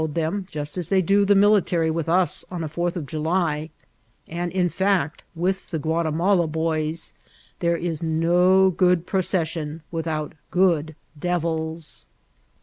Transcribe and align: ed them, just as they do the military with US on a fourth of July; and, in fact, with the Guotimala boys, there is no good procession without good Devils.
ed 0.03 0.15
them, 0.15 0.47
just 0.49 0.79
as 0.79 0.87
they 0.87 0.99
do 0.99 1.23
the 1.25 1.35
military 1.35 1.91
with 1.91 2.09
US 2.09 2.43
on 2.49 2.63
a 2.63 2.67
fourth 2.67 2.95
of 2.95 3.05
July; 3.05 3.69
and, 4.27 4.51
in 4.51 4.67
fact, 4.67 5.23
with 5.35 5.69
the 5.69 5.77
Guotimala 5.77 6.47
boys, 6.47 7.13
there 7.59 7.77
is 7.77 8.01
no 8.01 8.71
good 8.71 9.05
procession 9.05 9.83
without 9.91 10.33
good 10.49 10.95
Devils. 11.19 12.07